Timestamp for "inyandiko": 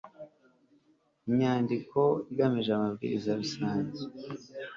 1.29-1.99